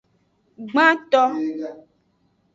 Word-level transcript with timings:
Gbanto. 0.69 1.23